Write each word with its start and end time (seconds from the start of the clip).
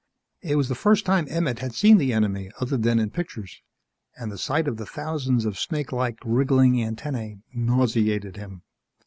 It 0.41 0.55
was 0.55 0.67
the 0.67 0.73
first 0.73 1.05
time 1.05 1.27
Emmett 1.29 1.59
had 1.59 1.75
seen 1.75 1.99
the 1.99 2.11
enemy 2.11 2.49
other 2.59 2.75
than 2.75 2.97
in 2.97 3.11
pictures 3.11 3.61
and 4.17 4.31
the 4.31 4.37
sight 4.39 4.67
of 4.67 4.77
the 4.77 4.85
thousands 4.87 5.45
of 5.45 5.59
snakelike, 5.59 6.17
wriggling 6.25 6.83
antennae 6.83 7.43
nauseated 7.53 8.35
him. 8.35 8.63